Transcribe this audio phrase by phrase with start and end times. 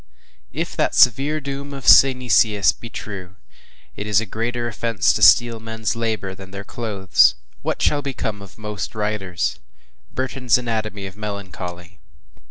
[0.51, 3.35] If that severe doom of Synesius be true,
[3.95, 8.01] “It is a greater offence to steal dead men’s labor, than their clothes,” what shall
[8.01, 9.59] become of most writers?
[10.11, 11.99] BURTON’S ANATOMY OF MELANCHOLY.